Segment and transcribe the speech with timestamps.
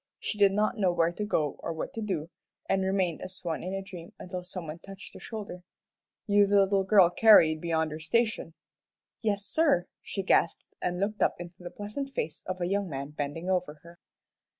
[0.19, 2.31] She did not know where to go or what to do,
[2.67, 5.61] and remained as one in a dream until some one touched her shoulder.
[6.25, 8.55] "You the little girl carried beyond your station?"
[9.21, 13.11] "Yes, sir," she gasped, and looked up into the pleasant face of a young man
[13.11, 13.99] bending over her.